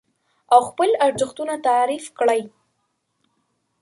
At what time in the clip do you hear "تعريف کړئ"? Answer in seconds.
1.67-2.41